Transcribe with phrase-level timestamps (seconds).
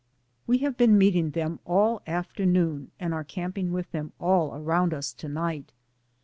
[0.47, 5.13] We have been meeting them all afternoon and are camping with them all around us
[5.13, 5.73] to night.